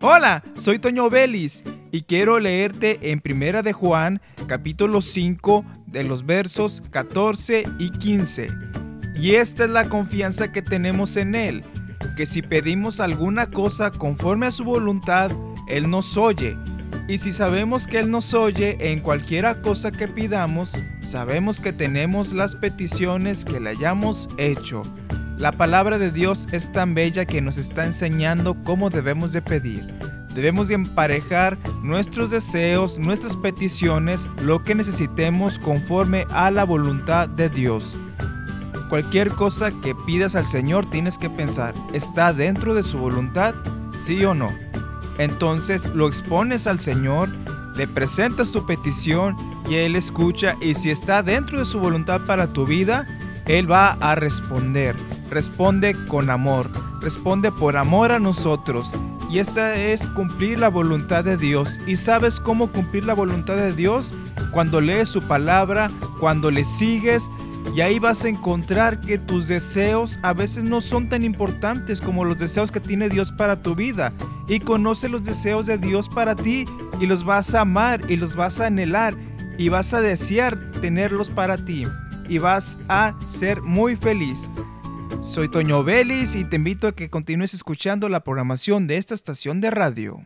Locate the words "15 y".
7.90-9.34